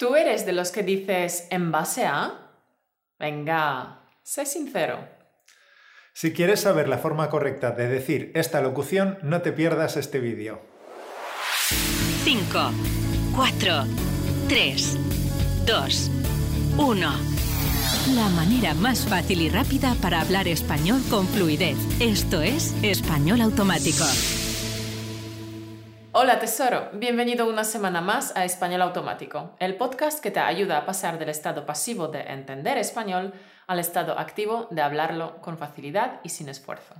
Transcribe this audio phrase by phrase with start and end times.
[0.00, 2.52] ¿Tú eres de los que dices en base a?
[3.18, 5.06] Venga, sé sincero.
[6.14, 10.62] Si quieres saber la forma correcta de decir esta locución, no te pierdas este vídeo.
[12.24, 12.70] 5,
[13.36, 13.84] 4,
[14.48, 14.98] 3,
[15.66, 16.10] 2,
[16.78, 17.10] 1.
[18.14, 21.76] La manera más fácil y rápida para hablar español con fluidez.
[22.00, 24.06] Esto es Español Automático.
[26.22, 30.84] Hola tesoro, bienvenido una semana más a Español Automático, el podcast que te ayuda a
[30.84, 33.32] pasar del estado pasivo de entender español
[33.66, 36.94] al estado activo de hablarlo con facilidad y sin esfuerzo.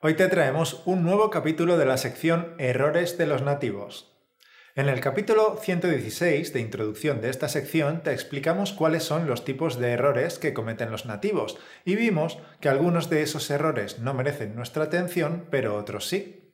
[0.00, 4.12] Hoy te traemos un nuevo capítulo de la sección Errores de los nativos.
[4.74, 9.78] En el capítulo 116 de introducción de esta sección te explicamos cuáles son los tipos
[9.78, 14.56] de errores que cometen los nativos y vimos que algunos de esos errores no merecen
[14.56, 16.45] nuestra atención, pero otros sí.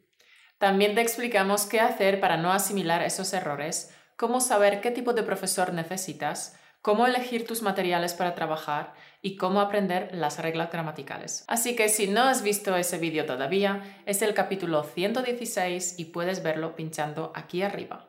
[0.62, 5.24] También te explicamos qué hacer para no asimilar esos errores, cómo saber qué tipo de
[5.24, 11.44] profesor necesitas, cómo elegir tus materiales para trabajar y cómo aprender las reglas gramaticales.
[11.48, 16.44] Así que si no has visto ese vídeo todavía, es el capítulo 116 y puedes
[16.44, 18.08] verlo pinchando aquí arriba.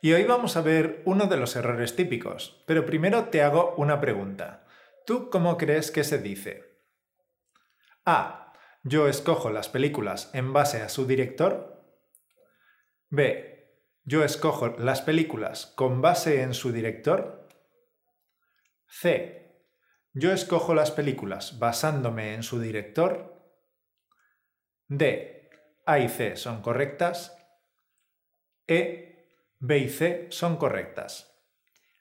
[0.00, 4.00] Y hoy vamos a ver uno de los errores típicos, pero primero te hago una
[4.00, 4.64] pregunta.
[5.04, 6.64] ¿Tú cómo crees que se dice?
[8.06, 8.39] A.
[8.82, 11.84] Yo escojo las películas en base a su director.
[13.10, 13.50] B.
[14.04, 17.46] Yo escojo las películas con base en su director.
[18.86, 19.66] C.
[20.14, 23.40] Yo escojo las películas basándome en su director.
[24.88, 25.50] D.
[25.84, 27.36] A y C son correctas.
[28.66, 29.28] E.
[29.58, 31.30] B y C son correctas.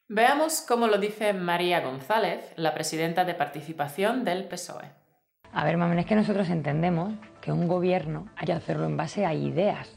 [0.08, 4.99] Veamos cómo lo dice María González, la presidenta de participación del PSOE.
[5.52, 9.26] A ver, mamen, es que nosotros entendemos que un gobierno hay que hacerlo en base
[9.26, 9.90] a ideas.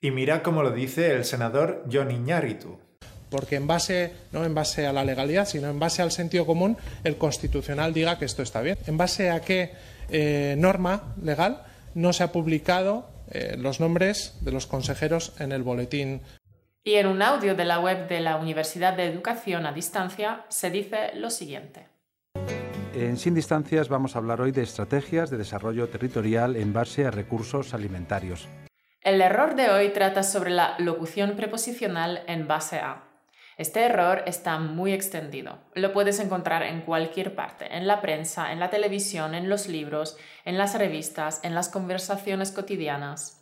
[0.00, 2.78] Y mira cómo lo dice el senador John Iñárritu.
[3.30, 6.76] Porque en base, no en base a la legalidad, sino en base al sentido común,
[7.04, 8.76] el constitucional diga que esto está bien.
[8.86, 9.72] ¿En base a qué
[10.08, 11.62] eh, norma legal
[11.94, 16.22] no se ha publicado eh, los nombres de los consejeros en el boletín
[16.82, 20.70] y en un audio de la web de la Universidad de Educación a Distancia se
[20.70, 21.89] dice lo siguiente.
[23.00, 27.10] En Sin Distancias vamos a hablar hoy de estrategias de desarrollo territorial en base a
[27.10, 28.46] recursos alimentarios.
[29.00, 33.04] El error de hoy trata sobre la locución preposicional en base a.
[33.56, 35.60] Este error está muy extendido.
[35.74, 40.18] Lo puedes encontrar en cualquier parte, en la prensa, en la televisión, en los libros,
[40.44, 43.40] en las revistas, en las conversaciones cotidianas.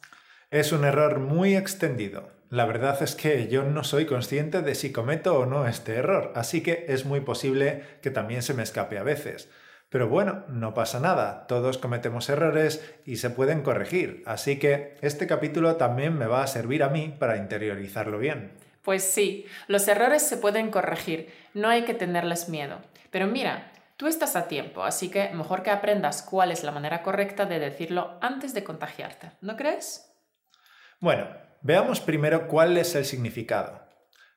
[0.52, 2.37] Es un error muy extendido.
[2.50, 6.32] La verdad es que yo no soy consciente de si cometo o no este error,
[6.34, 9.50] así que es muy posible que también se me escape a veces.
[9.90, 15.26] Pero bueno, no pasa nada, todos cometemos errores y se pueden corregir, así que este
[15.26, 18.52] capítulo también me va a servir a mí para interiorizarlo bien.
[18.82, 22.78] Pues sí, los errores se pueden corregir, no hay que tenerles miedo.
[23.10, 27.02] Pero mira, tú estás a tiempo, así que mejor que aprendas cuál es la manera
[27.02, 30.07] correcta de decirlo antes de contagiarte, ¿no crees?
[31.00, 33.82] Bueno, Veamos primero cuál es el significado.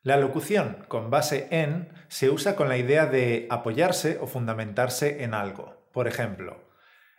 [0.01, 5.35] La locución con base en se usa con la idea de apoyarse o fundamentarse en
[5.35, 5.87] algo.
[5.93, 6.63] Por ejemplo,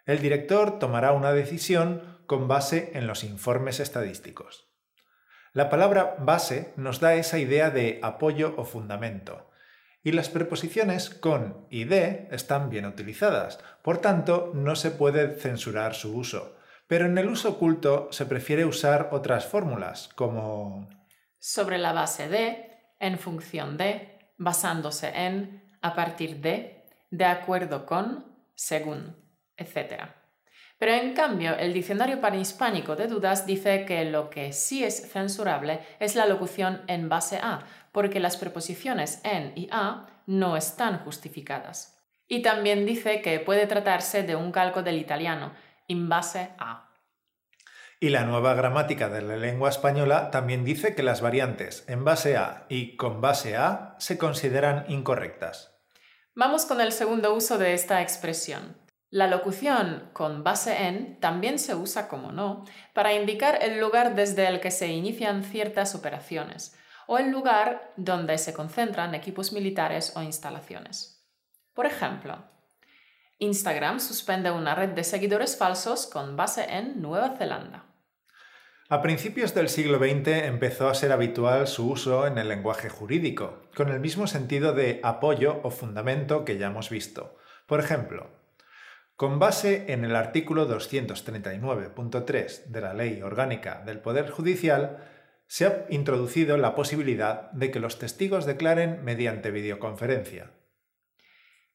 [0.04, 4.68] el director tomará una decisión con base en los informes estadísticos.
[5.52, 9.50] La palabra base nos da esa idea de apoyo o fundamento,
[10.02, 15.94] y las preposiciones con y de están bien utilizadas, por tanto no se puede censurar
[15.94, 16.56] su uso.
[16.92, 20.90] Pero en el uso oculto se prefiere usar otras fórmulas, como
[21.38, 22.70] sobre la base de,
[23.00, 29.16] en función de, basándose en, a partir de, de acuerdo con, según,
[29.56, 30.02] etc.
[30.78, 35.80] Pero en cambio, el diccionario panhispánico de dudas dice que lo que sí es censurable
[35.98, 42.04] es la locución en base a, porque las preposiciones en y a no están justificadas.
[42.28, 45.52] Y también dice que puede tratarse de un calco del italiano,
[45.92, 46.88] in base a.
[48.00, 52.36] Y la nueva gramática de la lengua española también dice que las variantes en base
[52.36, 55.78] a y con base a se consideran incorrectas.
[56.34, 58.76] Vamos con el segundo uso de esta expresión.
[59.10, 62.64] La locución con base en también se usa como no
[62.94, 66.74] para indicar el lugar desde el que se inician ciertas operaciones
[67.06, 71.22] o el lugar donde se concentran equipos militares o instalaciones.
[71.74, 72.42] Por ejemplo,
[73.42, 77.86] Instagram suspende una red de seguidores falsos con base en Nueva Zelanda.
[78.88, 83.62] A principios del siglo XX empezó a ser habitual su uso en el lenguaje jurídico,
[83.74, 87.36] con el mismo sentido de apoyo o fundamento que ya hemos visto.
[87.66, 88.30] Por ejemplo,
[89.16, 94.98] con base en el artículo 239.3 de la Ley Orgánica del Poder Judicial,
[95.48, 100.52] se ha introducido la posibilidad de que los testigos declaren mediante videoconferencia.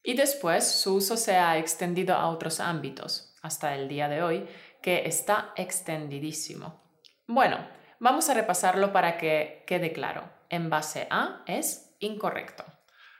[0.08, 4.48] Y después su uso se ha extendido a otros ámbitos, hasta el día de hoy,
[4.80, 6.82] que está extendidísimo.
[7.26, 7.58] Bueno,
[8.00, 10.22] vamos a repasarlo para que quede claro.
[10.48, 12.64] En base a es incorrecto.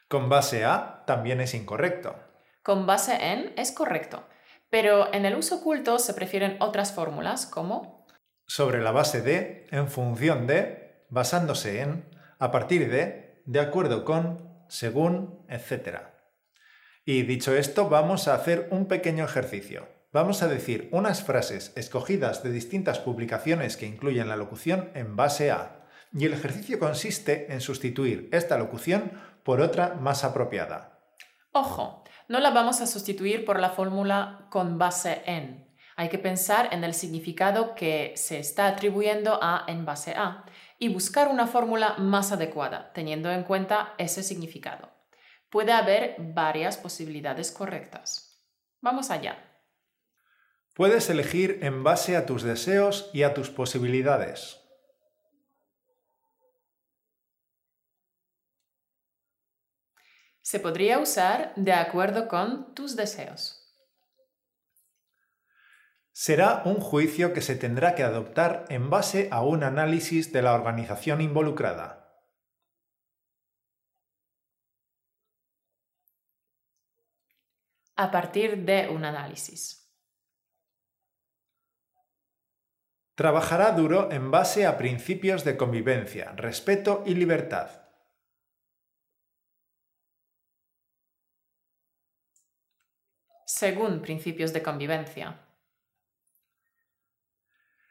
[0.08, 2.16] Con base a también es incorrecto.
[2.62, 4.26] Con base en es correcto.
[4.70, 8.06] Pero en el uso oculto se prefieren otras fórmulas como
[8.46, 12.08] sobre la base de, en función de, basándose en,
[12.38, 16.16] a partir de, de acuerdo con, según, etc.
[17.10, 19.88] Y dicho esto, vamos a hacer un pequeño ejercicio.
[20.12, 25.50] Vamos a decir unas frases escogidas de distintas publicaciones que incluyen la locución en base
[25.50, 25.86] a.
[26.12, 29.12] Y el ejercicio consiste en sustituir esta locución
[29.42, 31.00] por otra más apropiada.
[31.52, 35.66] Ojo, no la vamos a sustituir por la fórmula con base en.
[35.96, 40.44] Hay que pensar en el significado que se está atribuyendo a en base a
[40.78, 44.97] y buscar una fórmula más adecuada, teniendo en cuenta ese significado.
[45.50, 48.42] Puede haber varias posibilidades correctas.
[48.80, 49.44] Vamos allá.
[50.74, 54.60] Puedes elegir en base a tus deseos y a tus posibilidades.
[60.42, 63.58] Se podría usar de acuerdo con tus deseos
[66.18, 70.52] será un juicio que se tendrá que adoptar en base a un análisis de la
[70.52, 71.97] organización involucrada.
[78.00, 79.92] A partir de un análisis.
[83.16, 87.90] Trabajará duro en base a principios de convivencia, respeto y libertad.
[93.44, 95.48] Según principios de convivencia.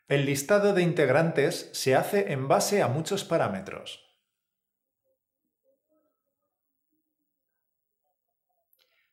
[0.07, 4.06] El listado de integrantes se hace en base a muchos parámetros.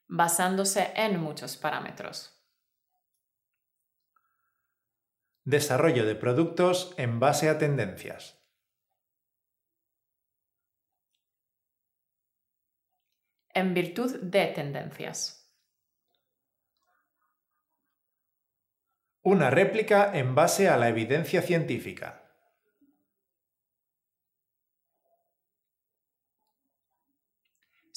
[0.06, 2.34] Basándose en muchos parámetros.
[5.44, 8.42] Desarrollo de productos en base a tendencias.
[13.50, 15.44] En virtud de tendencias.
[19.22, 22.23] Una réplica en base a la evidencia científica.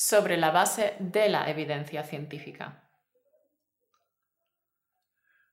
[0.10, 2.90] Sobre la base de la evidencia científica.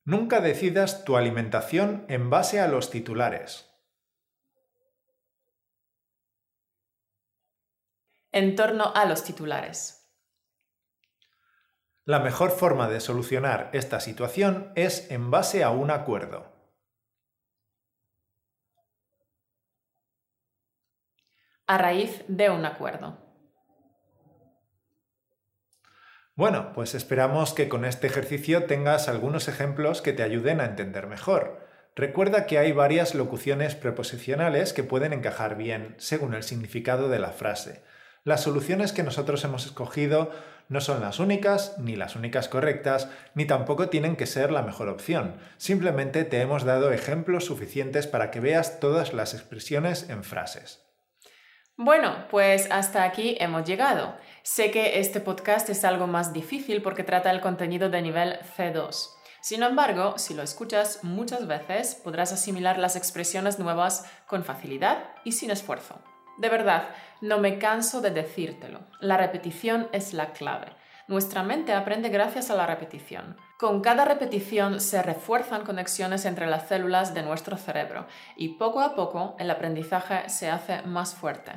[0.05, 3.69] Nunca decidas tu alimentación en base a los titulares.
[8.31, 10.09] En torno a los titulares.
[12.05, 16.55] La mejor forma de solucionar esta situación es en base a un acuerdo.
[21.67, 23.24] A raíz de un acuerdo.
[26.37, 31.07] Bueno, pues esperamos que con este ejercicio tengas algunos ejemplos que te ayuden a entender
[31.07, 31.65] mejor.
[31.95, 37.31] Recuerda que hay varias locuciones preposicionales que pueden encajar bien según el significado de la
[37.31, 37.83] frase.
[38.25, 40.33] Las soluciones que nosotros hemos escogido
[40.69, 44.89] no son las únicas, ni las únicas correctas, ni tampoco tienen que ser la mejor
[44.89, 45.37] opción.
[45.57, 50.84] Simplemente te hemos dado ejemplos suficientes para que veas todas las expresiones en frases.
[51.77, 54.15] Bueno, pues hasta aquí hemos llegado.
[54.45, 59.09] Sé que este podcast es algo más difícil porque trata el contenido de nivel C2.
[59.41, 65.33] Sin embargo, si lo escuchas muchas veces, podrás asimilar las expresiones nuevas con facilidad y
[65.33, 66.01] sin esfuerzo.
[66.39, 66.91] De verdad,
[67.21, 68.87] no me canso de decírtelo.
[69.01, 70.69] La repetición es la clave.
[71.07, 73.37] Nuestra mente aprende gracias a la repetición.
[73.59, 78.07] Con cada repetición se refuerzan conexiones entre las células de nuestro cerebro
[78.37, 81.53] y poco a poco el aprendizaje se hace más fuerte.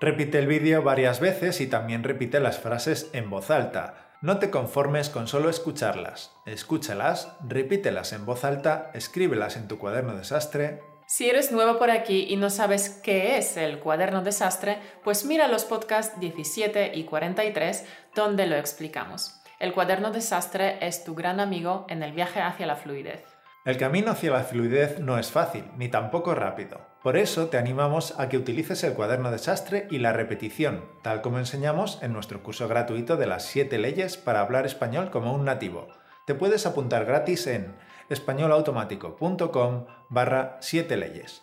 [0.00, 4.14] Repite el vídeo varias veces y también repite las frases en voz alta.
[4.22, 6.32] No te conformes con solo escucharlas.
[6.46, 12.26] Escúchalas, repítelas en voz alta, escríbelas en tu cuaderno desastre si eres nuevo por aquí
[12.28, 17.86] y no sabes qué es el cuaderno desastre, pues mira los podcasts 17 y 43
[18.14, 19.40] donde lo explicamos.
[19.58, 23.24] El cuaderno desastre es tu gran amigo en el viaje hacia la fluidez.
[23.64, 26.82] El camino hacia la fluidez no es fácil, ni tampoco rápido.
[27.02, 31.38] Por eso te animamos a que utilices el cuaderno desastre y la repetición, tal como
[31.38, 35.88] enseñamos en nuestro curso gratuito de las 7 leyes para hablar español como un nativo.
[36.26, 37.74] Te puedes apuntar gratis en
[38.08, 41.42] españolautomático.com barra 7 leyes.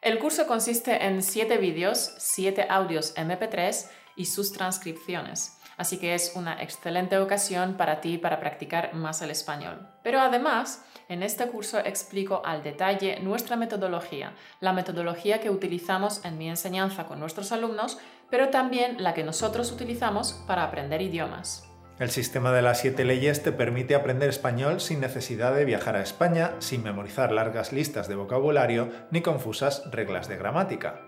[0.00, 5.58] El curso consiste en 7 vídeos, 7 audios MP3 y sus transcripciones.
[5.76, 9.88] Así que es una excelente ocasión para ti para practicar más el español.
[10.02, 16.38] Pero además, en este curso explico al detalle nuestra metodología, la metodología que utilizamos en
[16.38, 17.98] mi enseñanza con nuestros alumnos,
[18.30, 21.73] pero también la que nosotros utilizamos para aprender idiomas.
[21.98, 26.02] El sistema de las siete leyes te permite aprender español sin necesidad de viajar a
[26.02, 31.00] España, sin memorizar largas listas de vocabulario ni confusas reglas de gramática.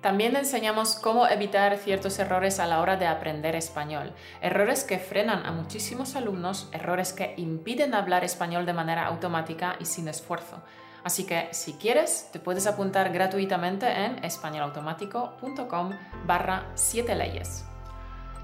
[0.00, 5.44] También enseñamos cómo evitar ciertos errores a la hora de aprender español, errores que frenan
[5.44, 10.62] a muchísimos alumnos, errores que impiden hablar español de manera automática y sin esfuerzo.
[11.02, 15.90] Así que si quieres, te puedes apuntar gratuitamente en españolautomático.com
[16.26, 17.64] barra 7 leyes.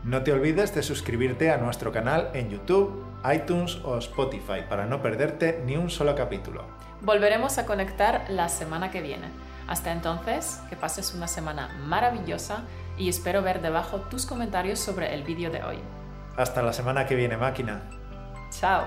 [0.04, 5.02] No te olvides de suscribirte a nuestro canal en YouTube, iTunes o Spotify para no
[5.02, 6.64] perderte ni un solo capítulo.
[7.00, 9.28] Volveremos a conectar la semana que viene.
[9.66, 12.62] Hasta entonces, que pases una semana maravillosa
[12.96, 15.78] y espero ver debajo tus comentarios sobre el vídeo de hoy.
[16.36, 17.82] Hasta la semana que viene, máquina.
[18.50, 18.86] Chao.